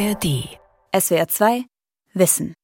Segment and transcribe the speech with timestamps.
[0.00, 0.48] ARD.
[0.98, 1.64] SWR 2
[2.14, 2.54] Wissen.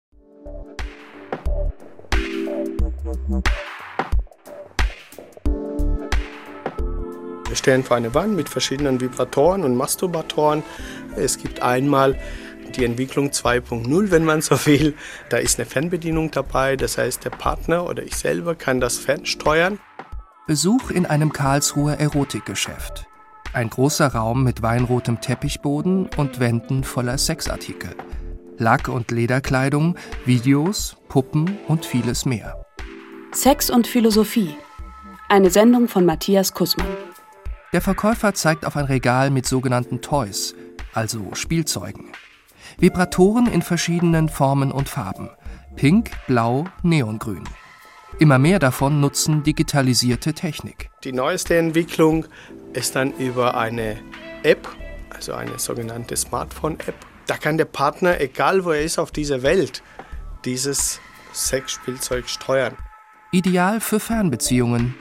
[7.46, 10.62] Wir stellen vor eine Wand mit verschiedenen Vibratoren und Masturbatoren.
[11.16, 12.18] Es gibt einmal
[12.74, 14.94] die Entwicklung 2.0, wenn man so will.
[15.28, 19.78] Da ist eine Fernbedienung dabei, das heißt, der Partner oder ich selber kann das fernsteuern.
[20.46, 23.06] Besuch in einem Karlsruher Erotikgeschäft.
[23.52, 27.94] Ein großer Raum mit weinrotem Teppichboden und Wänden voller Sexartikel.
[28.58, 32.64] Lack- und Lederkleidung, Videos, Puppen und vieles mehr.
[33.32, 34.54] Sex und Philosophie.
[35.28, 36.86] Eine Sendung von Matthias Kussmann.
[37.72, 40.54] Der Verkäufer zeigt auf ein Regal mit sogenannten Toys,
[40.94, 42.12] also Spielzeugen.
[42.78, 45.30] Vibratoren in verschiedenen Formen und Farben.
[45.74, 47.44] Pink, Blau, Neongrün.
[48.18, 50.88] Immer mehr davon nutzen digitalisierte Technik.
[51.04, 52.24] Die neueste Entwicklung
[52.76, 53.98] ist dann über eine
[54.42, 54.68] App,
[55.10, 56.94] also eine sogenannte Smartphone-App.
[57.26, 59.82] Da kann der Partner, egal wo er ist auf dieser Welt,
[60.44, 61.00] dieses
[61.32, 62.76] Sexspielzeug steuern.
[63.32, 64.94] Ideal für Fernbeziehungen.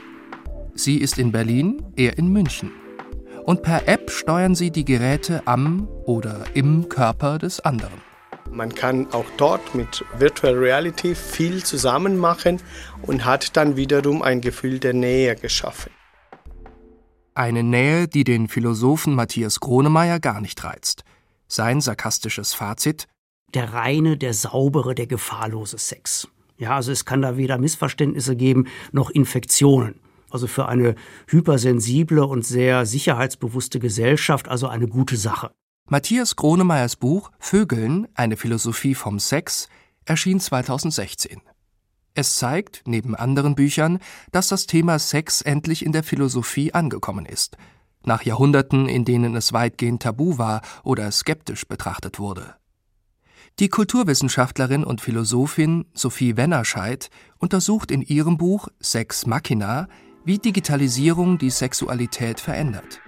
[0.74, 2.72] Sie ist in Berlin, er in München.
[3.44, 8.00] Und per App steuern sie die Geräte am oder im Körper des anderen.
[8.50, 12.60] Man kann auch dort mit Virtual Reality viel zusammen machen
[13.02, 15.92] und hat dann wiederum ein Gefühl der Nähe geschaffen.
[17.36, 21.04] Eine Nähe, die den Philosophen Matthias Gronemeyer gar nicht reizt.
[21.48, 23.08] Sein sarkastisches Fazit:
[23.52, 26.28] Der reine, der saubere, der gefahrlose Sex.
[26.56, 30.00] Ja, also es kann da weder Missverständnisse geben noch Infektionen.
[30.30, 30.94] Also für eine
[31.26, 35.50] hypersensible und sehr sicherheitsbewusste Gesellschaft also eine gute Sache.
[35.90, 39.68] Matthias Gronemeyers Buch Vögeln, eine Philosophie vom Sex
[40.06, 41.42] erschien 2016.
[42.18, 43.98] Es zeigt, neben anderen Büchern,
[44.32, 47.58] dass das Thema Sex endlich in der Philosophie angekommen ist,
[48.04, 52.54] nach Jahrhunderten, in denen es weitgehend tabu war oder skeptisch betrachtet wurde.
[53.58, 59.86] Die Kulturwissenschaftlerin und Philosophin Sophie Wennerscheid untersucht in ihrem Buch Sex Machina,
[60.24, 63.00] wie Digitalisierung die Sexualität verändert.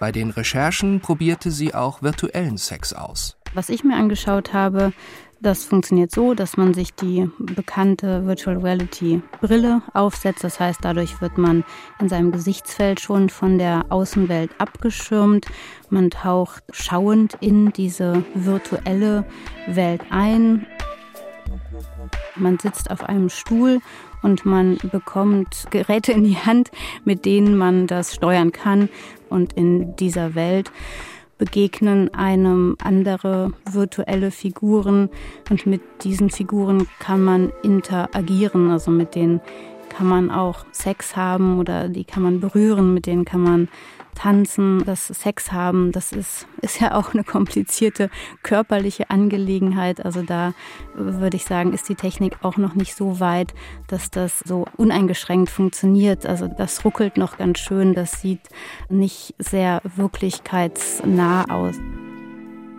[0.00, 3.36] Bei den Recherchen probierte sie auch virtuellen Sex aus.
[3.52, 4.92] Was ich mir angeschaut habe,
[5.40, 10.42] das funktioniert so, dass man sich die bekannte Virtual Reality Brille aufsetzt.
[10.42, 11.64] Das heißt, dadurch wird man
[12.00, 15.46] in seinem Gesichtsfeld schon von der Außenwelt abgeschirmt.
[15.90, 19.24] Man taucht schauend in diese virtuelle
[19.66, 20.66] Welt ein.
[22.34, 23.80] Man sitzt auf einem Stuhl
[24.22, 26.70] und man bekommt Geräte in die Hand,
[27.04, 28.88] mit denen man das steuern kann.
[29.28, 30.72] Und in dieser Welt
[31.38, 35.08] begegnen einem andere virtuelle Figuren.
[35.48, 39.40] Und mit diesen Figuren kann man interagieren, also mit denen
[39.88, 43.68] kann man auch Sex haben oder die kann man berühren, mit denen kann man
[44.18, 48.10] tanzen, das Sex haben, das ist, ist ja auch eine komplizierte
[48.42, 50.04] körperliche Angelegenheit.
[50.04, 50.54] Also da
[50.94, 53.54] würde ich sagen, ist die Technik auch noch nicht so weit,
[53.86, 56.26] dass das so uneingeschränkt funktioniert.
[56.26, 58.40] Also das ruckelt noch ganz schön, das sieht
[58.88, 61.76] nicht sehr wirklichkeitsnah aus.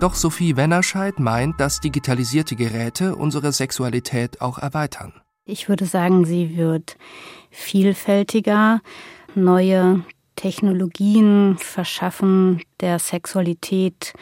[0.01, 5.13] Doch Sophie Wennerscheid meint, dass digitalisierte Geräte unsere Sexualität auch erweitern.
[5.45, 6.97] Ich würde sagen, sie wird
[7.49, 8.81] vielfältiger.
[9.35, 10.03] Neue
[10.39, 14.13] Technologien verschaffen der Sexualität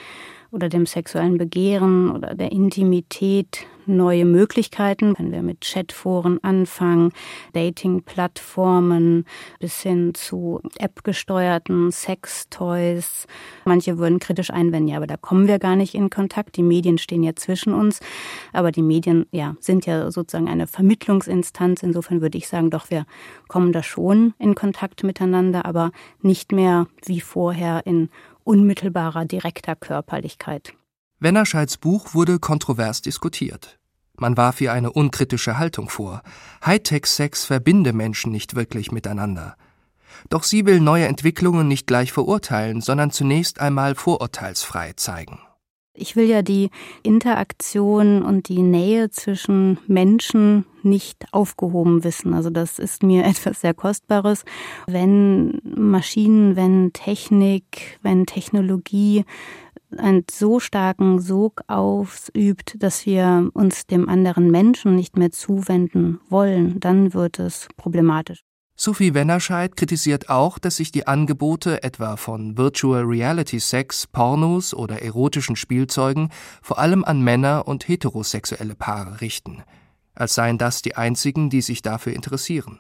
[0.52, 5.14] oder dem sexuellen Begehren oder der Intimität neue Möglichkeiten.
[5.18, 7.12] Wenn wir mit Chatforen anfangen,
[7.54, 9.26] Dating-Plattformen
[9.60, 13.28] bis hin zu App-gesteuerten Sextoys.
[13.66, 16.58] Manche würden kritisch einwenden, ja, aber da kommen wir gar nicht in Kontakt.
[16.58, 18.00] Die Medien stehen ja zwischen uns.
[18.54, 21.84] Aber die Medien, ja, sind ja sozusagen eine Vermittlungsinstanz.
[21.84, 23.06] Insofern würde ich sagen, doch, wir
[23.48, 25.92] kommen da schon in Kontakt miteinander, aber
[26.22, 28.10] nicht mehr wie vorher in
[28.48, 30.74] unmittelbarer, direkter Körperlichkeit.
[31.20, 33.80] Wennerscheids Buch wurde kontrovers diskutiert.
[34.16, 36.24] Man warf ihr eine unkritische Haltung vor.
[36.66, 39.56] Hightech-Sex verbinde Menschen nicht wirklich miteinander.
[40.30, 45.40] Doch sie will neue Entwicklungen nicht gleich verurteilen, sondern zunächst einmal vorurteilsfrei zeigen.
[46.00, 46.70] Ich will ja die
[47.02, 52.34] Interaktion und die Nähe zwischen Menschen nicht aufgehoben wissen.
[52.34, 54.46] Also das ist mir etwas sehr Kostbares.
[54.86, 59.26] Wenn Maschinen, wenn Technik, wenn Technologie
[59.98, 66.80] einen so starken Sog ausübt, dass wir uns dem anderen Menschen nicht mehr zuwenden wollen,
[66.80, 68.47] dann wird es problematisch.
[68.80, 75.02] Sophie Wennerscheid kritisiert auch, dass sich die Angebote etwa von Virtual Reality Sex, Pornos oder
[75.02, 76.30] erotischen Spielzeugen
[76.62, 79.64] vor allem an Männer und heterosexuelle Paare richten,
[80.14, 82.80] als seien das die einzigen, die sich dafür interessieren.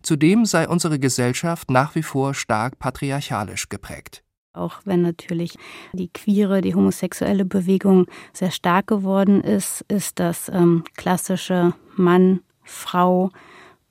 [0.00, 4.24] Zudem sei unsere Gesellschaft nach wie vor stark patriarchalisch geprägt.
[4.54, 5.58] Auch wenn natürlich
[5.92, 13.30] die queere, die homosexuelle Bewegung sehr stark geworden ist, ist das ähm, klassische Mann, Frau,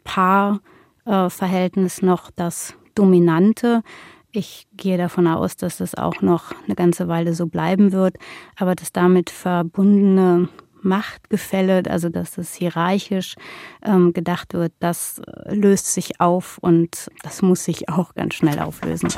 [0.03, 0.59] Paar
[1.09, 3.81] äh, Verhältnis noch das dominante.
[4.31, 8.17] Ich gehe davon aus, dass das auch noch eine ganze Weile so bleiben wird,
[8.56, 10.50] aber das damit verbundene
[10.81, 13.35] Machtgefälle, also dass das hierarchisch
[13.83, 18.59] ähm, gedacht wird, das äh, löst sich auf und das muss sich auch ganz schnell
[18.59, 19.09] auflösen.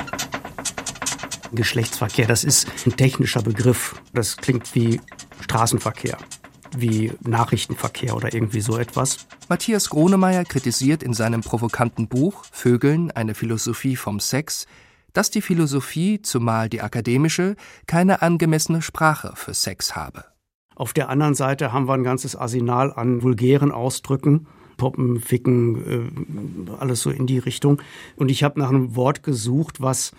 [1.52, 4.00] Geschlechtsverkehr, das ist ein technischer Begriff.
[4.14, 4.98] Das klingt wie
[5.40, 6.16] Straßenverkehr,
[6.76, 9.26] wie Nachrichtenverkehr oder irgendwie so etwas.
[9.48, 14.66] Matthias Gronemeyer kritisiert in seinem provokanten Buch Vögeln, eine Philosophie vom Sex,
[15.12, 20.24] dass die Philosophie, zumal die akademische, keine angemessene Sprache für Sex habe.
[20.74, 24.46] Auf der anderen Seite haben wir ein ganzes Arsenal an vulgären Ausdrücken.
[24.78, 27.80] Poppen, Ficken, äh, alles so in die Richtung.
[28.16, 30.12] Und ich habe nach einem Wort gesucht, was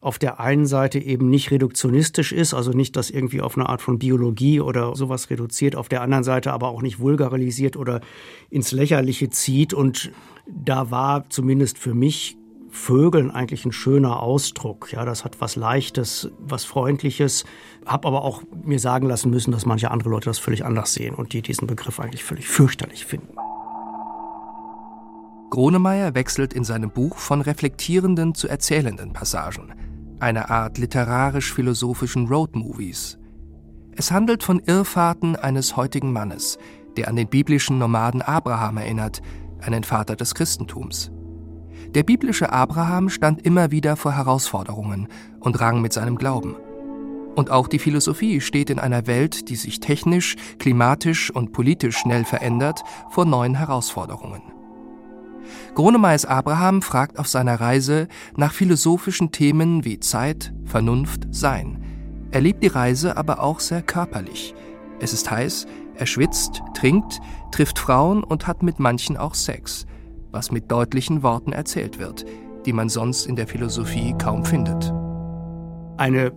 [0.00, 3.82] auf der einen Seite eben nicht reduktionistisch ist, also nicht das irgendwie auf eine Art
[3.82, 8.00] von Biologie oder sowas reduziert, auf der anderen Seite aber auch nicht vulgarisiert oder
[8.48, 9.74] ins Lächerliche zieht.
[9.74, 10.12] Und
[10.46, 12.36] da war zumindest für mich
[12.70, 14.92] Vögeln eigentlich ein schöner Ausdruck.
[14.92, 17.44] Ja, das hat was Leichtes, was Freundliches.
[17.86, 21.14] Hab aber auch mir sagen lassen müssen, dass manche andere Leute das völlig anders sehen
[21.14, 23.34] und die diesen Begriff eigentlich völlig fürchterlich finden.
[25.50, 29.72] Gronemeyer wechselt in seinem Buch von reflektierenden zu erzählenden Passagen,
[30.20, 33.18] eine Art literarisch-philosophischen Roadmovies.
[33.92, 36.58] Es handelt von Irrfahrten eines heutigen Mannes,
[36.96, 39.22] der an den biblischen Nomaden Abraham erinnert,
[39.60, 41.10] einen Vater des Christentums.
[41.94, 45.08] Der biblische Abraham stand immer wieder vor Herausforderungen
[45.40, 46.56] und rang mit seinem Glauben.
[47.34, 52.24] Und auch die Philosophie steht in einer Welt, die sich technisch, klimatisch und politisch schnell
[52.24, 54.42] verändert, vor neuen Herausforderungen.
[55.74, 61.82] Gronemeyers Abraham fragt auf seiner Reise nach philosophischen Themen wie Zeit, Vernunft, Sein.
[62.30, 64.54] Er lebt die Reise aber auch sehr körperlich.
[65.00, 67.20] Es ist heiß, er schwitzt, trinkt,
[67.52, 69.86] trifft Frauen und hat mit manchen auch Sex–
[70.30, 72.24] was mit deutlichen Worten erzählt wird,
[72.66, 74.92] die man sonst in der Philosophie kaum findet.
[75.96, 76.32] Eine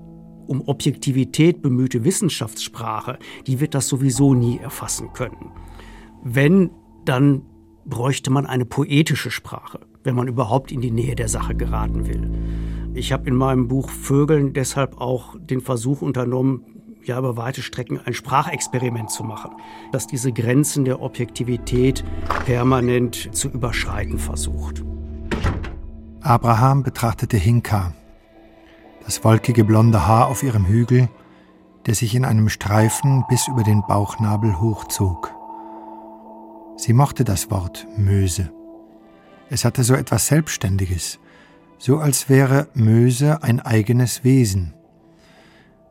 [0.48, 5.52] um Objektivität bemühte Wissenschaftssprache, die wird das sowieso nie erfassen können.
[6.24, 6.72] Wenn,
[7.06, 7.44] dann
[7.86, 12.30] bräuchte man eine poetische Sprache, wenn man überhaupt in die Nähe der Sache geraten will.
[12.94, 16.66] Ich habe in meinem Buch Vögeln deshalb auch den Versuch unternommen,
[17.04, 19.52] ja über weite Strecken ein Sprachexperiment zu machen,
[19.92, 22.04] das diese Grenzen der Objektivität
[22.46, 24.84] permanent zu überschreiten versucht.
[26.22, 27.94] Abraham betrachtete Hinka,
[29.06, 31.10] das wolkige blonde Haar auf ihrem Hügel,
[31.88, 35.34] der sich in einem Streifen bis über den Bauchnabel hochzog.
[36.78, 38.52] Sie mochte das Wort Möse.
[39.50, 41.20] Es hatte so etwas Selbstständiges,
[41.78, 44.74] so als wäre Möse ein eigenes Wesen.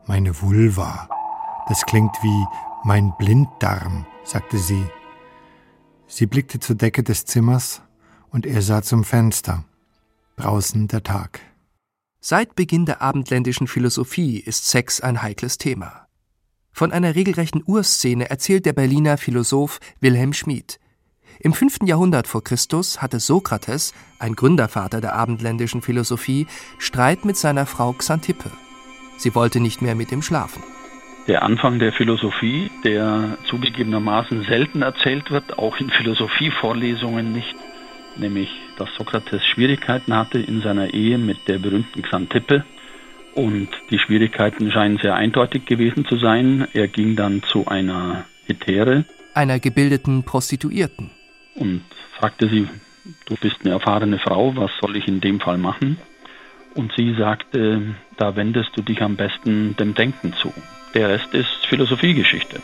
[0.06, 1.08] Meine Vulva.
[1.68, 2.44] Das klingt wie
[2.84, 4.84] mein Blinddarm, sagte sie.
[6.06, 7.82] Sie blickte zur Decke des Zimmers
[8.30, 9.64] und er sah zum Fenster.
[10.36, 11.40] Draußen der Tag.
[12.20, 16.06] Seit Beginn der abendländischen Philosophie ist Sex ein heikles Thema.
[16.72, 20.78] Von einer regelrechten Urszene erzählt der Berliner Philosoph Wilhelm Schmid.
[21.38, 21.78] Im 5.
[21.84, 26.46] Jahrhundert vor Christus hatte Sokrates, ein Gründervater der abendländischen Philosophie,
[26.78, 28.50] Streit mit seiner Frau Xantippe.
[29.16, 30.62] Sie wollte nicht mehr mit ihm schlafen.
[31.28, 37.54] Der Anfang der Philosophie, der zugegebenermaßen selten erzählt wird, auch in Philosophievorlesungen nicht,
[38.16, 42.64] nämlich dass Sokrates Schwierigkeiten hatte in seiner Ehe mit der berühmten Xantippe.
[43.40, 46.68] Und die Schwierigkeiten scheinen sehr eindeutig gewesen zu sein.
[46.74, 51.08] Er ging dann zu einer Hetäre, einer gebildeten Prostituierten,
[51.54, 51.80] und
[52.18, 52.68] fragte sie,
[53.24, 55.96] du bist eine erfahrene Frau, was soll ich in dem Fall machen?
[56.74, 60.52] Und sie sagte, da wendest du dich am besten dem Denken zu.
[60.92, 62.60] Der Rest ist Philosophiegeschichte.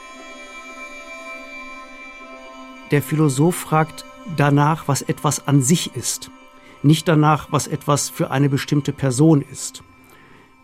[2.91, 4.05] Der Philosoph fragt
[4.37, 6.31] danach, was etwas an sich ist,
[6.83, 9.83] nicht danach, was etwas für eine bestimmte Person ist.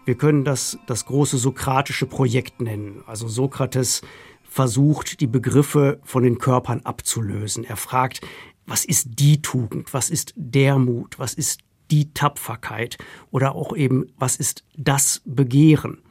[0.05, 3.03] Wir können das das große sokratische Projekt nennen.
[3.07, 4.03] Also Sokrates
[4.43, 7.65] versucht, die Begriffe von den Körpern abzulösen.
[7.65, 8.21] Er fragt,
[8.67, 12.99] was ist die Tugend, was ist der Mut, was ist die Tapferkeit
[13.31, 16.03] oder auch eben, was ist das Begehren?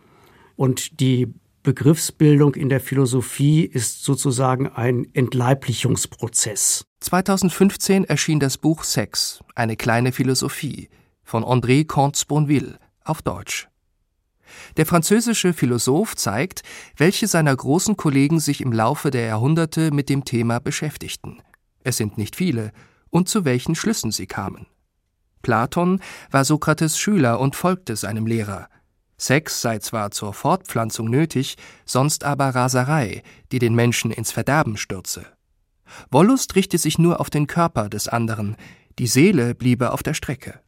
[0.56, 1.34] Und die
[1.64, 6.86] Begriffsbildung in der Philosophie ist sozusagen ein Entleiblichungsprozess.
[7.02, 10.90] 2015 erschien das Buch Sex, eine kleine Philosophie
[11.24, 13.71] von André Comte-Sponville auf Deutsch.
[14.78, 16.64] Der französische Philosoph zeigt,
[16.98, 21.42] welche seiner großen Kollegen sich im Laufe der Jahrhunderte mit dem Thema beschäftigten.
[21.84, 22.72] Es sind nicht viele,
[23.10, 24.68] und zu welchen Schlüssen sie kamen.
[25.42, 28.68] Platon war Sokrates Schüler und folgte seinem Lehrer.
[29.18, 35.26] Sex sei zwar zur Fortpflanzung nötig, sonst aber Raserei, die den Menschen ins Verderben stürze.
[36.10, 38.56] Wollust richte sich nur auf den Körper des anderen,
[38.98, 40.60] die Seele bliebe auf der Strecke.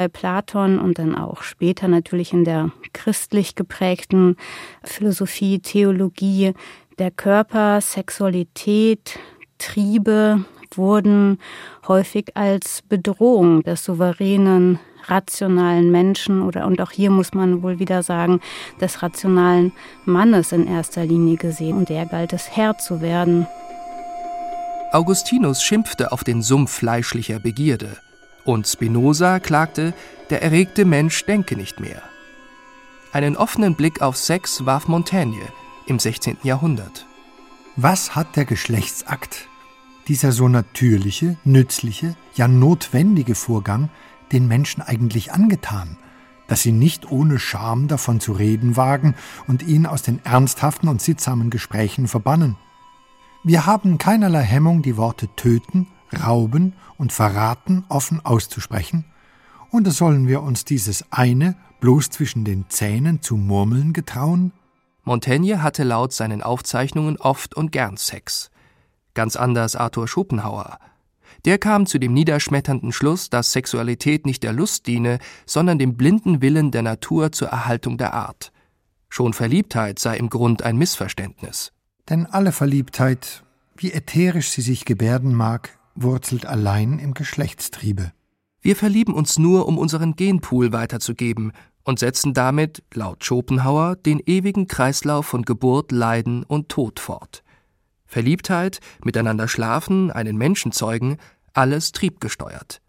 [0.00, 4.36] Bei Platon und dann auch später natürlich in der christlich geprägten
[4.82, 6.54] Philosophie, Theologie,
[6.98, 9.18] der Körper, Sexualität,
[9.58, 10.42] Triebe
[10.74, 11.36] wurden
[11.86, 18.02] häufig als Bedrohung des souveränen, rationalen Menschen oder und auch hier muss man wohl wieder
[18.02, 18.40] sagen,
[18.80, 19.70] des rationalen
[20.06, 23.46] Mannes in erster Linie gesehen und der galt es Herr zu werden.
[24.92, 27.98] Augustinus schimpfte auf den Sumpf fleischlicher Begierde,
[28.44, 29.94] und Spinoza klagte,
[30.30, 32.02] der erregte Mensch denke nicht mehr.
[33.12, 35.42] Einen offenen Blick auf Sex warf Montaigne
[35.86, 36.38] im 16.
[36.42, 37.06] Jahrhundert.
[37.76, 39.48] Was hat der Geschlechtsakt,
[40.06, 43.90] dieser so natürliche, nützliche, ja notwendige Vorgang,
[44.32, 45.96] den Menschen eigentlich angetan,
[46.46, 49.14] dass sie nicht ohne Scham davon zu reden wagen
[49.46, 52.56] und ihn aus den ernsthaften und sittsamen Gesprächen verbannen?
[53.42, 59.04] Wir haben keinerlei Hemmung, die Worte töten, rauben und verraten offen auszusprechen,
[59.70, 64.52] und da sollen wir uns dieses eine bloß zwischen den Zähnen zu murmeln getrauen?
[65.04, 68.50] Montaigne hatte laut seinen Aufzeichnungen oft und gern Sex.
[69.14, 70.78] Ganz anders Arthur Schopenhauer.
[71.44, 76.42] Der kam zu dem niederschmetternden Schluss, dass Sexualität nicht der Lust diene, sondern dem blinden
[76.42, 78.52] Willen der Natur zur Erhaltung der Art.
[79.08, 81.72] Schon Verliebtheit sei im Grund ein Missverständnis.
[82.08, 83.42] Denn alle Verliebtheit,
[83.76, 88.12] wie ätherisch sie sich gebärden mag, wurzelt allein im Geschlechtstriebe.
[88.60, 91.52] Wir verlieben uns nur, um unseren Genpool weiterzugeben
[91.84, 97.42] und setzen damit, laut Schopenhauer, den ewigen Kreislauf von Geburt, Leiden und Tod fort.
[98.06, 101.16] Verliebtheit, miteinander schlafen, einen Menschen zeugen,
[101.54, 102.80] alles triebgesteuert.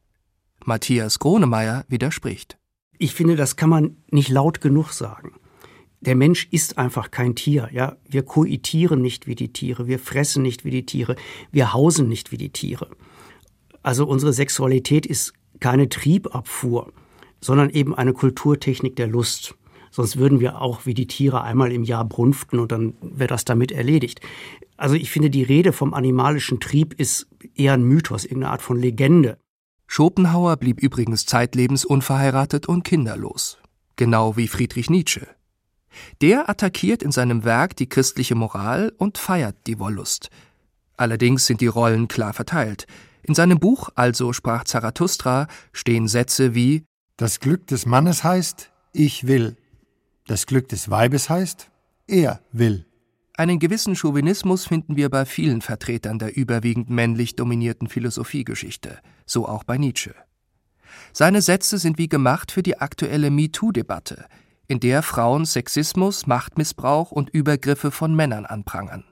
[0.65, 2.58] Matthias Gronemeyer widerspricht.
[2.98, 5.34] Ich finde, das kann man nicht laut genug sagen
[6.01, 7.96] der Mensch ist einfach kein Tier, ja.
[8.10, 11.15] Wir koitieren nicht wie die Tiere, wir fressen nicht wie die Tiere,
[11.51, 12.89] wir hausen nicht wie die Tiere.
[13.84, 16.91] Also unsere Sexualität ist keine Triebabfuhr,
[17.39, 19.55] sondern eben eine Kulturtechnik der Lust.
[19.91, 23.46] Sonst würden wir auch wie die Tiere einmal im Jahr brunften und dann wäre das
[23.46, 24.22] damit erledigt.
[24.77, 28.79] Also ich finde, die Rede vom animalischen Trieb ist eher ein Mythos, irgendeine Art von
[28.79, 29.38] Legende.
[29.86, 33.58] Schopenhauer blieb übrigens zeitlebens unverheiratet und kinderlos.
[33.98, 35.27] Genau wie Friedrich Nietzsche.
[36.21, 40.29] Der attackiert in seinem Werk die christliche Moral und feiert die Wollust.
[40.98, 42.86] Allerdings sind die Rollen klar verteilt.
[43.24, 46.86] In seinem Buch Also sprach Zarathustra stehen Sätze wie
[47.17, 49.57] Das Glück des Mannes heißt, ich will.
[50.27, 51.69] Das Glück des Weibes heißt,
[52.07, 52.86] er will.
[53.33, 59.63] Einen gewissen Chauvinismus finden wir bei vielen Vertretern der überwiegend männlich dominierten Philosophiegeschichte, so auch
[59.63, 60.13] bei Nietzsche.
[61.13, 64.25] Seine Sätze sind wie gemacht für die aktuelle MeToo-Debatte,
[64.71, 69.03] in der Frauen Sexismus, Machtmissbrauch und Übergriffe von Männern anprangern.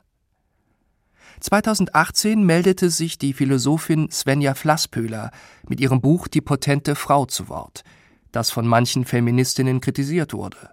[1.41, 5.31] 2018 meldete sich die Philosophin Svenja Flasspöhler
[5.67, 7.83] mit ihrem Buch Die potente Frau zu Wort,
[8.31, 10.69] das von manchen Feministinnen kritisiert wurde.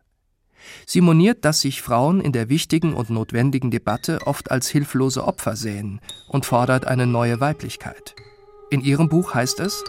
[0.86, 5.56] Sie moniert, dass sich Frauen in der wichtigen und notwendigen Debatte oft als hilflose Opfer
[5.56, 8.14] sehen und fordert eine neue Weiblichkeit.
[8.70, 9.82] In ihrem Buch heißt es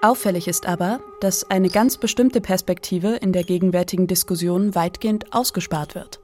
[0.00, 6.20] Auffällig ist aber, dass eine ganz bestimmte Perspektive in der gegenwärtigen Diskussion weitgehend ausgespart wird.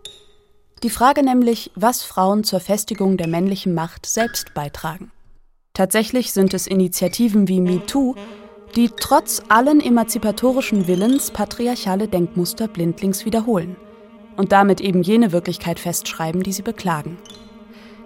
[0.84, 5.10] Die Frage nämlich, was Frauen zur Festigung der männlichen Macht selbst beitragen.
[5.72, 8.14] Tatsächlich sind es Initiativen wie MeToo,
[8.76, 13.74] die trotz allen emanzipatorischen Willens patriarchale Denkmuster blindlings wiederholen
[14.36, 17.18] und damit eben jene Wirklichkeit festschreiben, die sie beklagen.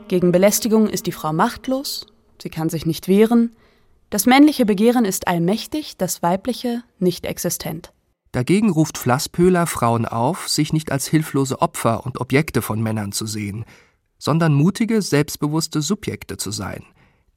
[0.09, 2.07] Gegen Belästigung ist die Frau machtlos,
[2.41, 3.55] sie kann sich nicht wehren,
[4.11, 7.93] das männliche Begehren ist allmächtig, das weibliche nicht existent.
[8.33, 13.27] Dagegen ruft Flasspöhler Frauen auf, sich nicht als hilflose Opfer und Objekte von Männern zu
[13.27, 13.65] sehen,
[14.19, 16.85] sondern mutige, selbstbewusste Subjekte zu sein,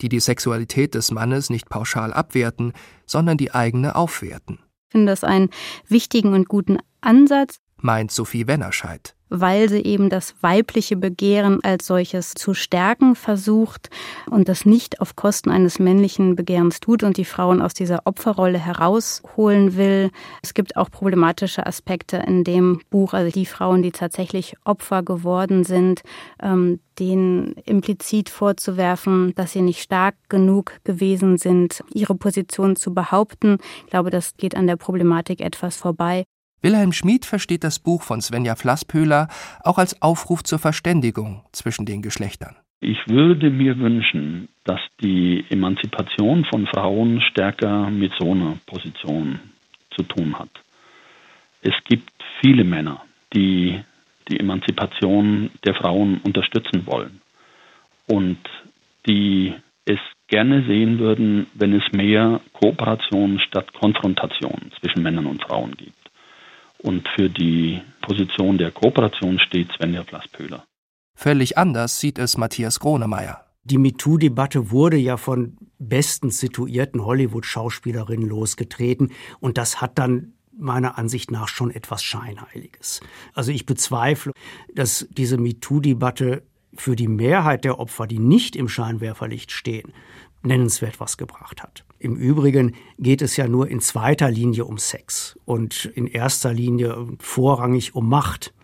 [0.01, 2.73] die die Sexualität des Mannes nicht pauschal abwerten,
[3.05, 4.59] sondern die eigene aufwerten.
[4.89, 5.49] Ich finde das einen
[5.87, 12.33] wichtigen und guten Ansatz, meint Sophie Wennerscheid weil sie eben das weibliche Begehren als solches
[12.33, 13.89] zu stärken versucht
[14.29, 18.59] und das nicht auf Kosten eines männlichen Begehrens tut und die Frauen aus dieser Opferrolle
[18.59, 20.11] herausholen will.
[20.43, 25.63] Es gibt auch problematische Aspekte in dem Buch, also die Frauen, die tatsächlich Opfer geworden
[25.63, 26.01] sind,
[26.43, 33.59] ähm, denen implizit vorzuwerfen, dass sie nicht stark genug gewesen sind, ihre Position zu behaupten.
[33.85, 36.25] Ich glaube, das geht an der Problematik etwas vorbei.
[36.63, 39.29] Wilhelm Schmid versteht das Buch von Svenja Flasspöhler
[39.63, 42.55] auch als Aufruf zur Verständigung zwischen den Geschlechtern.
[42.81, 49.39] Ich würde mir wünschen, dass die Emanzipation von Frauen stärker mit so einer Position
[49.95, 50.49] zu tun hat.
[51.63, 53.03] Es gibt viele Männer,
[53.33, 53.79] die
[54.29, 57.21] die Emanzipation der Frauen unterstützen wollen
[58.07, 58.37] und
[59.07, 59.53] die
[59.85, 66.00] es gerne sehen würden, wenn es mehr Kooperation statt Konfrontation zwischen Männern und Frauen gibt.
[66.83, 70.65] Und für die Position der Kooperation steht Svenja Blass-Pöhler.
[71.15, 73.45] Völlig anders sieht es Matthias Gronemeyer.
[73.63, 81.29] Die MeToo-Debatte wurde ja von bestens situierten Hollywood-Schauspielerinnen losgetreten und das hat dann meiner Ansicht
[81.29, 83.01] nach schon etwas Scheinheiliges.
[83.33, 84.31] Also ich bezweifle,
[84.73, 86.43] dass diese MeToo-Debatte
[86.75, 89.93] für die Mehrheit der Opfer, die nicht im Scheinwerferlicht stehen,
[90.41, 91.83] nennenswert was gebracht hat.
[92.01, 97.08] Im Übrigen geht es ja nur in zweiter Linie um Sex und in erster Linie
[97.20, 98.55] vorrangig um Macht.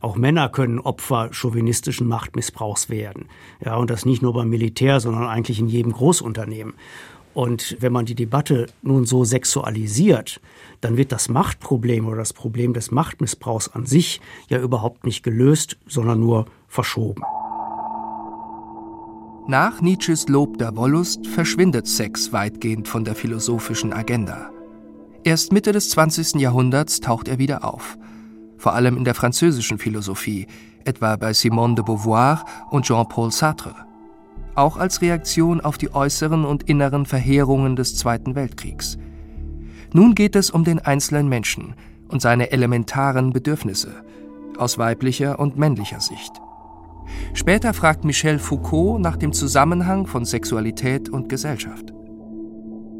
[0.00, 3.30] Auch Männer können Opfer chauvinistischen Machtmissbrauchs werden.
[3.64, 6.74] Ja, und das nicht nur beim Militär, sondern eigentlich in jedem Großunternehmen.
[7.32, 10.42] Und wenn man die Debatte nun so sexualisiert,
[10.82, 14.20] dann wird das Machtproblem oder das Problem des Machtmissbrauchs an sich
[14.50, 17.22] ja überhaupt nicht gelöst, sondern nur verschoben.
[19.48, 24.50] Nach Nietzsches Lob der Wollust verschwindet Sex weitgehend von der philosophischen Agenda.
[25.24, 26.36] Erst Mitte des 20.
[26.36, 27.98] Jahrhunderts taucht er wieder auf,
[28.56, 30.46] vor allem in der französischen Philosophie,
[30.84, 33.74] etwa bei Simone de Beauvoir und Jean-Paul Sartre.
[34.54, 38.96] Auch als Reaktion auf die äußeren und inneren Verheerungen des Zweiten Weltkriegs.
[39.92, 41.74] Nun geht es um den einzelnen Menschen
[42.06, 44.04] und seine elementaren Bedürfnisse
[44.56, 46.32] aus weiblicher und männlicher Sicht.
[47.34, 51.92] Später fragt Michel Foucault nach dem Zusammenhang von Sexualität und Gesellschaft.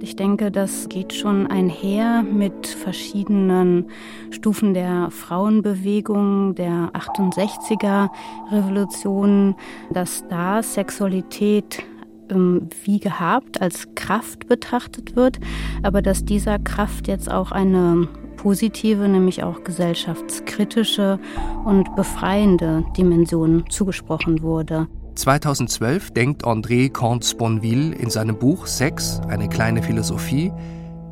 [0.03, 3.87] Ich denke, das geht schon einher mit verschiedenen
[4.33, 8.11] Stufen der Frauenbewegung, der 68er
[8.51, 9.55] Revolution,
[9.93, 11.85] dass da Sexualität
[12.31, 15.39] ähm, wie gehabt als Kraft betrachtet wird,
[15.85, 18.09] aber dass dieser Kraft jetzt auch eine
[18.43, 21.21] positive, nämlich auch gesellschaftskritische
[21.65, 24.89] und befreiende Dimension zugesprochen wurde.
[25.15, 30.53] 2012 denkt André Comte-Sponville in seinem Buch Sex, eine kleine Philosophie,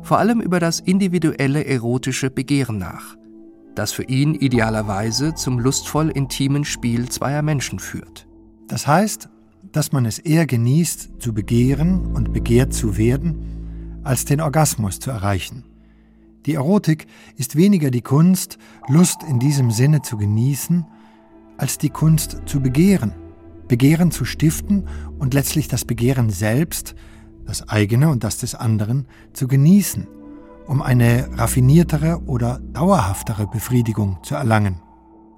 [0.01, 3.15] vor allem über das individuelle erotische Begehren nach,
[3.75, 8.27] das für ihn idealerweise zum lustvoll intimen Spiel zweier Menschen führt.
[8.67, 9.29] Das heißt,
[9.71, 15.11] dass man es eher genießt, zu begehren und begehrt zu werden, als den Orgasmus zu
[15.11, 15.70] erreichen.
[16.45, 20.85] Die Erotik ist weniger die Kunst, Lust in diesem Sinne zu genießen,
[21.57, 23.13] als die Kunst zu begehren,
[23.67, 24.87] Begehren zu stiften
[25.19, 26.95] und letztlich das Begehren selbst,
[27.45, 30.07] das eigene und das des anderen, zu genießen,
[30.67, 34.81] um eine raffiniertere oder dauerhaftere Befriedigung zu erlangen.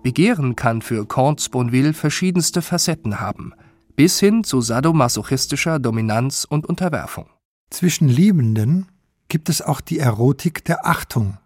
[0.03, 3.53] Begehren kann für Comte Sponville verschiedenste Facetten haben,
[3.95, 7.25] bis hin zu sadomasochistischer Dominanz und Unterwerfung.
[7.69, 8.87] Zwischen Liebenden
[9.33, 11.39] gibt es auch die Erotik der Achtung,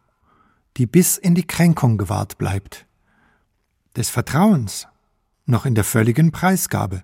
[0.75, 2.85] die bis in die Kränkung gewahrt bleibt,
[3.95, 4.89] des Vertrauens,
[5.45, 7.01] noch in der völligen Preisgabe.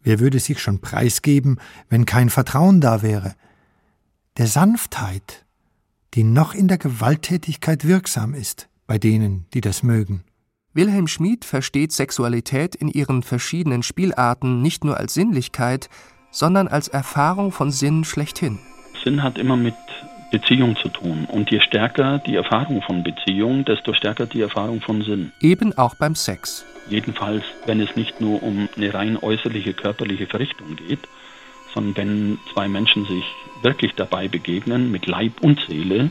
[0.00, 1.58] Wer würde sich schon preisgeben,
[1.88, 3.34] wenn kein Vertrauen da wäre?
[4.36, 5.44] Der Sanftheit,
[6.14, 10.22] die noch in der Gewalttätigkeit wirksam ist, bei denen, die das mögen.
[10.74, 15.90] Wilhelm Schmid versteht Sexualität in ihren verschiedenen Spielarten nicht nur als Sinnlichkeit,
[16.30, 18.60] sondern als Erfahrung von Sinn schlechthin.
[19.02, 19.74] Sinn hat immer mit
[20.30, 21.26] Beziehung zu tun.
[21.30, 25.32] Und je stärker die Erfahrung von Beziehung, desto stärker die Erfahrung von Sinn.
[25.40, 26.64] Eben auch beim Sex.
[26.88, 31.00] Jedenfalls, wenn es nicht nur um eine rein äußerliche körperliche Verrichtung geht,
[31.74, 33.24] sondern wenn zwei Menschen sich
[33.62, 36.10] wirklich dabei begegnen, mit Leib und Seele,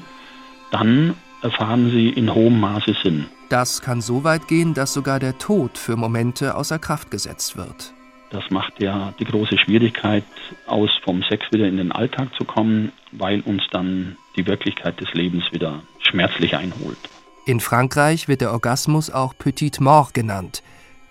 [0.72, 3.26] dann erfahren sie in hohem Maße Sinn.
[3.50, 7.94] Das kann so weit gehen, dass sogar der Tod für Momente außer Kraft gesetzt wird.
[8.30, 10.24] Das macht ja die große Schwierigkeit
[10.66, 15.14] aus, vom Sex wieder in den Alltag zu kommen, weil uns dann die Wirklichkeit des
[15.14, 16.98] Lebens wieder schmerzlich einholt.
[17.46, 20.62] In Frankreich wird der Orgasmus auch Petite Mort genannt,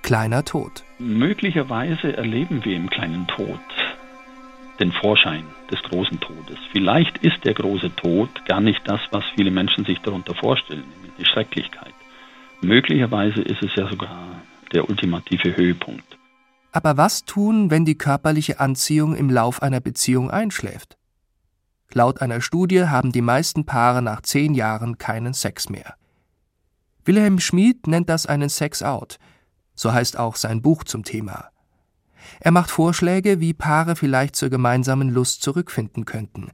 [0.03, 0.85] kleiner Tod.
[0.99, 3.59] Möglicherweise erleben wir im kleinen Tod
[4.79, 6.59] den Vorschein des großen Todes.
[6.73, 11.13] Vielleicht ist der große Tod gar nicht das, was viele Menschen sich darunter vorstellen, nämlich
[11.19, 11.95] die Schrecklichkeit.
[12.61, 16.16] Möglicherweise ist es ja sogar der ultimative Höhepunkt.
[16.77, 20.99] Aber was tun, wenn die körperliche Anziehung im Lauf einer Beziehung einschläft?
[21.95, 25.95] Laut einer Studie haben die meisten Paare nach zehn Jahren keinen Sex mehr.
[27.07, 29.17] Wilhelm Schmid nennt das einen Sex-out,
[29.75, 31.49] so heißt auch sein Buch zum Thema.
[32.41, 36.51] Er macht Vorschläge, wie Paare vielleicht zur gemeinsamen Lust zurückfinden könnten.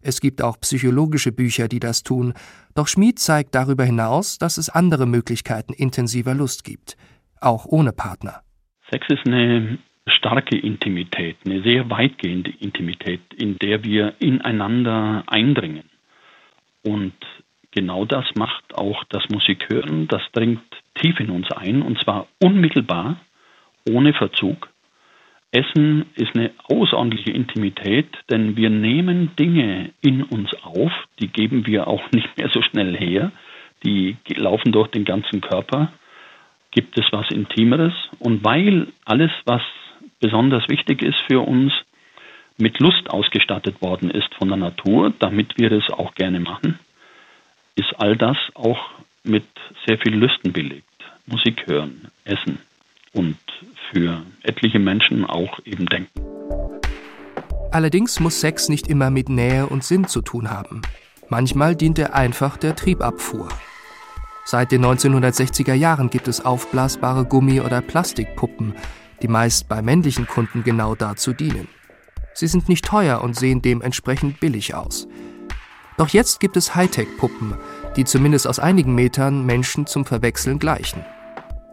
[0.00, 2.32] Es gibt auch psychologische Bücher, die das tun,
[2.74, 6.96] doch Schmid zeigt darüber hinaus, dass es andere Möglichkeiten intensiver Lust gibt,
[7.38, 8.42] auch ohne Partner.
[8.92, 15.84] Sex ist eine starke Intimität, eine sehr weitgehende Intimität, in der wir ineinander eindringen.
[16.84, 17.14] Und
[17.70, 20.08] genau das macht auch das Musikhören.
[20.08, 20.60] Das dringt
[20.94, 23.16] tief in uns ein und zwar unmittelbar,
[23.88, 24.68] ohne Verzug.
[25.52, 31.88] Essen ist eine außerordentliche Intimität, denn wir nehmen Dinge in uns auf, die geben wir
[31.88, 33.32] auch nicht mehr so schnell her,
[33.84, 35.92] die laufen durch den ganzen Körper.
[36.72, 37.92] Gibt es was Intimeres?
[38.18, 39.62] Und weil alles, was
[40.20, 41.72] besonders wichtig ist für uns,
[42.56, 46.78] mit Lust ausgestattet worden ist von der Natur, damit wir es auch gerne machen,
[47.76, 48.90] ist all das auch
[49.24, 49.46] mit
[49.86, 50.86] sehr viel Lüsten belegt.
[51.26, 52.58] Musik hören, essen
[53.12, 53.38] und
[53.90, 56.20] für etliche Menschen auch eben denken.
[57.70, 60.82] Allerdings muss Sex nicht immer mit Nähe und Sinn zu tun haben.
[61.28, 63.48] Manchmal dient er einfach der Triebabfuhr.
[64.44, 68.74] Seit den 1960er Jahren gibt es aufblasbare Gummi- oder Plastikpuppen,
[69.22, 71.68] die meist bei männlichen Kunden genau dazu dienen.
[72.34, 75.06] Sie sind nicht teuer und sehen dementsprechend billig aus.
[75.96, 77.54] Doch jetzt gibt es Hightech-Puppen,
[77.96, 81.04] die zumindest aus einigen Metern Menschen zum Verwechseln gleichen.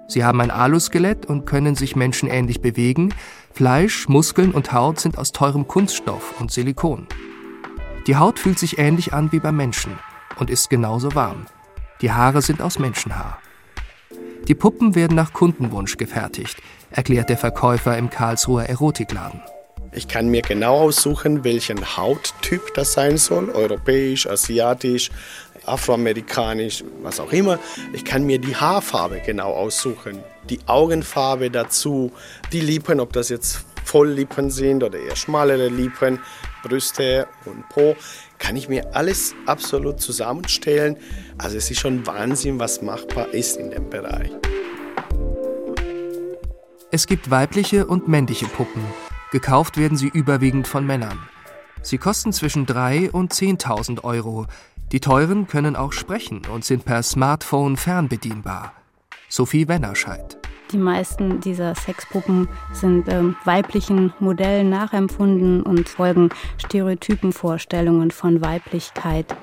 [0.07, 3.13] Sie haben ein Aluskelett und können sich menschenähnlich bewegen.
[3.53, 7.07] Fleisch, Muskeln und Haut sind aus teurem Kunststoff und Silikon.
[8.07, 9.97] Die Haut fühlt sich ähnlich an wie beim Menschen
[10.37, 11.45] und ist genauso warm.
[12.01, 13.41] Die Haare sind aus Menschenhaar.
[14.47, 16.57] Die Puppen werden nach Kundenwunsch gefertigt,
[16.91, 19.41] erklärt der Verkäufer im Karlsruher Erotikladen.
[19.91, 25.09] Ich kann mir genau aussuchen, welchen Hauttyp das sein soll, europäisch, asiatisch,
[25.65, 27.59] afroamerikanisch, was auch immer.
[27.91, 32.13] Ich kann mir die Haarfarbe genau aussuchen, die Augenfarbe dazu,
[32.53, 36.19] die Lippen, ob das jetzt Volllippen sind oder eher schmalere Lippen,
[36.63, 37.95] Brüste und Po,
[38.37, 40.97] kann ich mir alles absolut zusammenstellen.
[41.39, 44.29] Also es ist schon Wahnsinn, was machbar ist in dem Bereich.
[46.91, 48.83] Es gibt weibliche und männliche Puppen.
[49.31, 51.17] Gekauft werden sie überwiegend von Männern.
[51.81, 54.47] Sie kosten zwischen 3 und 10.000 Euro.
[54.91, 58.73] Die teuren können auch sprechen und sind per Smartphone fernbedienbar.
[59.29, 60.37] Sophie Wennerscheid.
[60.73, 69.37] Die meisten dieser Sexpuppen sind ähm, weiblichen Modellen nachempfunden und folgen stereotypen Vorstellungen von Weiblichkeit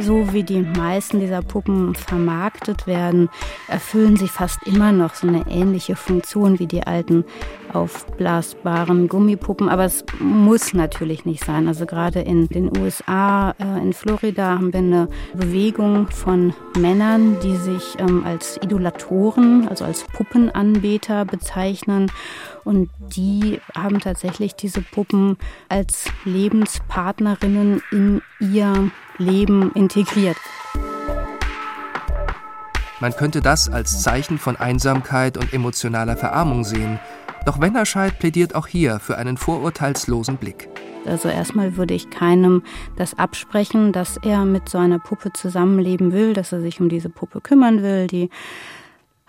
[0.00, 3.28] so wie die meisten dieser Puppen vermarktet werden,
[3.68, 7.24] erfüllen sie fast immer noch so eine ähnliche Funktion wie die alten
[7.72, 9.68] aufblasbaren Gummipuppen.
[9.68, 11.68] Aber es muss natürlich nicht sein.
[11.68, 17.56] Also gerade in den USA, äh, in Florida haben wir eine Bewegung von Männern, die
[17.56, 22.10] sich ähm, als Idolatoren, also als Puppenanbeter bezeichnen.
[22.64, 25.36] Und die haben tatsächlich diese Puppen
[25.68, 30.36] als Lebenspartnerinnen in ihr Leben integriert.
[33.00, 36.98] Man könnte das als Zeichen von Einsamkeit und emotionaler Verarmung sehen.
[37.46, 40.68] Doch Wennerscheid plädiert auch hier für einen vorurteilslosen Blick.
[41.06, 42.62] Also erstmal würde ich keinem
[42.96, 47.08] das absprechen, dass er mit so einer Puppe zusammenleben will, dass er sich um diese
[47.08, 48.28] Puppe kümmern will, die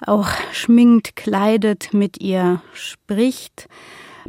[0.06, 3.70] auch schminkt, kleidet, mit ihr spricht.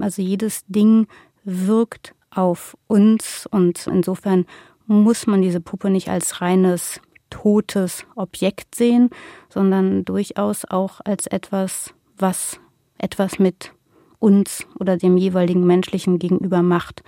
[0.00, 1.08] Also jedes Ding
[1.44, 4.46] wirkt auf uns und insofern
[4.86, 9.10] muss man diese Puppe nicht als reines totes Objekt sehen,
[9.48, 12.60] sondern durchaus auch als etwas, was
[12.98, 13.72] etwas mit
[14.18, 17.02] uns oder dem jeweiligen menschlichen Gegenüber macht.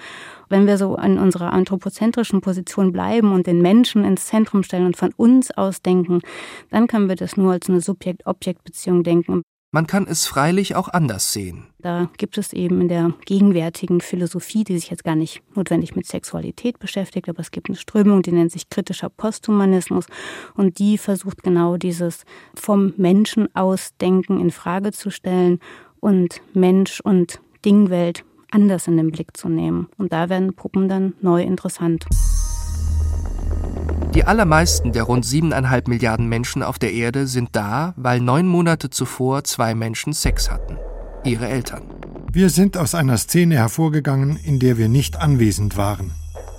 [0.49, 4.97] Wenn wir so in unserer anthropozentrischen Position bleiben und den Menschen ins Zentrum stellen und
[4.97, 6.21] von uns aus denken,
[6.71, 9.43] dann können wir das nur als eine Subjekt-Objekt-Beziehung denken.
[9.75, 11.65] Man kann es freilich auch anders sehen.
[11.81, 16.07] Da gibt es eben in der gegenwärtigen Philosophie, die sich jetzt gar nicht notwendig mit
[16.07, 20.07] Sexualität beschäftigt, aber es gibt eine Strömung, die nennt sich kritischer Posthumanismus
[20.55, 22.23] und die versucht genau dieses
[22.55, 25.59] vom Menschen aus Denken in Frage zu stellen
[25.99, 29.89] und Mensch und Dingwelt anders in den Blick zu nehmen.
[29.99, 32.07] Und da werden Puppen dann neu interessant.
[34.14, 38.88] Die allermeisten der rund siebeneinhalb Milliarden Menschen auf der Erde sind da, weil neun Monate
[38.88, 40.79] zuvor zwei Menschen Sex hatten.
[41.24, 41.83] Ihre Eltern.
[42.33, 46.12] Wir sind aus einer Szene hervorgegangen, in der wir nicht anwesend waren.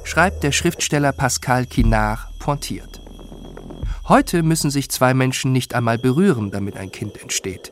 [0.04, 3.02] Schreibt der Schriftsteller Pascal Quinard pointiert.
[4.10, 7.72] Heute müssen sich zwei Menschen nicht einmal berühren, damit ein Kind entsteht.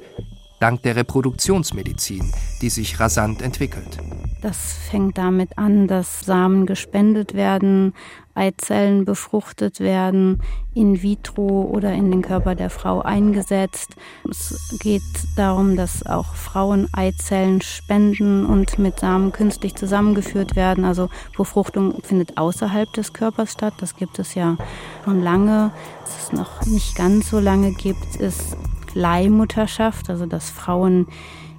[0.62, 3.98] Dank der Reproduktionsmedizin, die sich rasant entwickelt.
[4.41, 7.93] Das fängt damit an, dass Samen gespendet werden,
[8.36, 10.41] Eizellen befruchtet werden,
[10.74, 13.96] in vitro oder in den Körper der Frau eingesetzt.
[14.30, 15.04] Es geht
[15.36, 20.84] darum, dass auch Frauen Eizellen spenden und mit Samen künstlich zusammengeführt werden.
[20.84, 23.76] Also Befruchtung findet außerhalb des Körpers statt.
[23.80, 24.58] Das gibt es ja
[25.06, 25.72] schon lange.
[26.02, 28.58] Was es noch nicht ganz so lange gibt, ist
[28.96, 31.08] Leihmutterschaft, also dass Frauen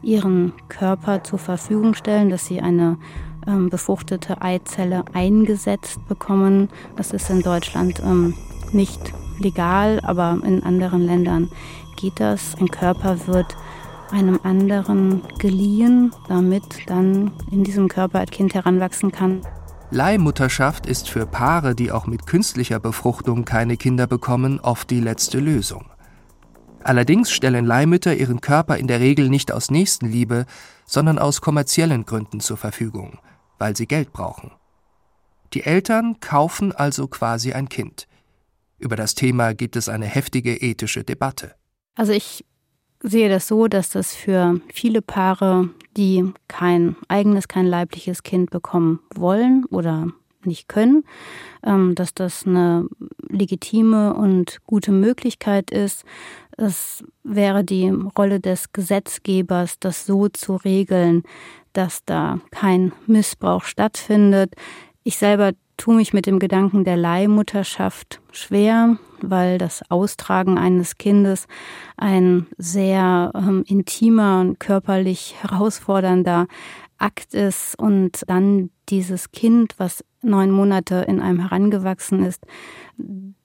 [0.03, 2.99] ihren Körper zur Verfügung stellen, dass sie eine
[3.47, 6.69] ähm, befruchtete Eizelle eingesetzt bekommen.
[6.97, 8.35] Das ist in Deutschland ähm,
[8.73, 9.01] nicht
[9.39, 11.51] legal, aber in anderen Ländern
[11.97, 12.55] geht das.
[12.61, 13.57] Ein Körper wird
[14.11, 19.41] einem anderen geliehen, damit dann in diesem Körper ein Kind heranwachsen kann.
[19.91, 25.39] Leihmutterschaft ist für Paare, die auch mit künstlicher Befruchtung keine Kinder bekommen, oft die letzte
[25.39, 25.85] Lösung.
[26.83, 30.47] Allerdings stellen Leihmütter ihren Körper in der Regel nicht aus Nächstenliebe,
[30.85, 33.19] sondern aus kommerziellen Gründen zur Verfügung,
[33.65, 34.51] weil sie Geld brauchen.
[35.55, 38.07] Die Eltern kaufen also quasi ein Kind.
[38.79, 41.55] Über das Thema gibt es eine heftige ethische Debatte.
[41.95, 42.45] Also ich
[43.01, 49.01] sehe das so, dass das für viele Paare, die kein eigenes, kein leibliches Kind bekommen
[49.15, 50.09] wollen oder
[50.45, 51.05] nicht können,
[51.63, 52.87] ähm, dass das eine
[53.31, 56.05] legitime und gute Möglichkeit ist.
[56.59, 61.23] Es wäre die Rolle des Gesetzgebers, das so zu regeln,
[61.75, 64.55] dass da kein Missbrauch stattfindet.
[65.03, 71.47] Ich selber tue mich mit dem Gedanken der Leihmutterschaft schwer, weil das Austragen eines Kindes
[71.97, 76.47] ein sehr ähm, intimer und körperlich herausfordernder
[76.99, 82.47] Akt ist und dann dieses Kind, was neun Monate in einem herangewachsen ist,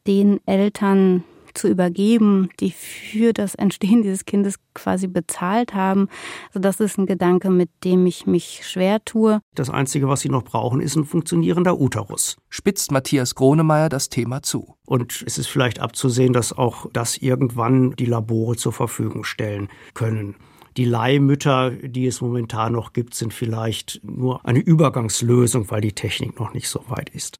[0.07, 1.23] den Eltern
[1.57, 6.07] zu übergeben, die für das Entstehen dieses Kindes quasi bezahlt haben.
[6.49, 9.39] Also das ist ein Gedanke, mit dem ich mich schwer tue.
[9.55, 12.37] Das Einzige, was sie noch brauchen, ist ein funktionierender Uterus.
[12.49, 14.75] Spitzt Matthias Gronemeyer das Thema zu.
[14.85, 20.35] Und es ist vielleicht abzusehen, dass auch das irgendwann die Labore zur Verfügung stellen können.
[20.77, 26.39] Die Leihmütter, die es momentan noch gibt, sind vielleicht nur eine Übergangslösung, weil die Technik
[26.39, 27.35] noch nicht so weit ist.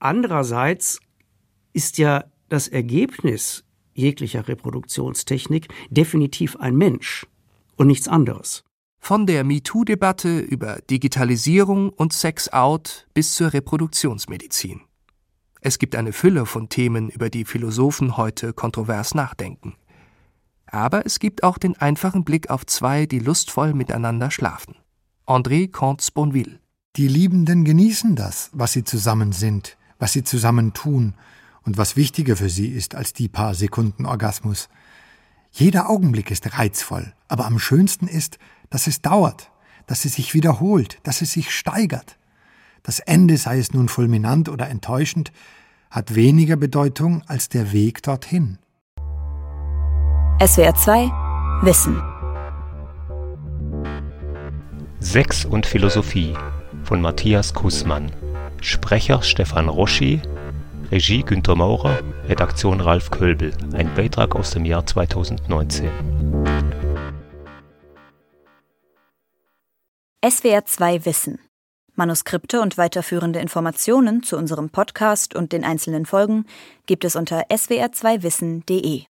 [0.00, 1.00] Andererseits
[1.72, 7.26] ist ja das Ergebnis jeglicher Reproduktionstechnik definitiv ein Mensch
[7.76, 8.64] und nichts anderes.
[8.98, 14.80] Von der MeToo-Debatte über Digitalisierung und Sex-Out bis zur Reproduktionsmedizin.
[15.60, 19.74] Es gibt eine Fülle von Themen, über die Philosophen heute kontrovers nachdenken.
[20.66, 24.76] Aber es gibt auch den einfachen Blick auf zwei, die lustvoll miteinander schlafen.
[25.26, 26.58] André Comte-Sponville.
[26.96, 31.14] Die Liebenden genießen das, was sie zusammen sind, was sie zusammen tun
[31.64, 34.68] und was wichtiger für sie ist als die paar Sekunden Orgasmus.
[35.50, 38.38] Jeder Augenblick ist reizvoll, aber am schönsten ist,
[38.70, 39.50] dass es dauert,
[39.86, 42.18] dass es sich wiederholt, dass es sich steigert.
[42.82, 45.32] Das Ende, sei es nun fulminant oder enttäuschend,
[45.90, 48.58] hat weniger Bedeutung als der Weg dorthin.
[50.44, 51.10] SWR 2
[51.62, 52.02] Wissen
[54.98, 56.34] Sex und Philosophie
[56.82, 58.10] von Matthias Kussmann.
[58.60, 60.20] Sprecher Stefan Roschi,
[60.90, 63.52] Regie Günter Maurer, Redaktion Ralf Kölbel.
[63.72, 65.90] Ein Beitrag aus dem Jahr 2019.
[70.28, 71.38] SWR 2 Wissen.
[71.94, 76.44] Manuskripte und weiterführende Informationen zu unserem Podcast und den einzelnen Folgen
[76.86, 79.04] gibt es unter swr2wissen.de.